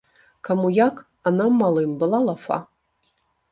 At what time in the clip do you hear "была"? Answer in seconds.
2.01-2.19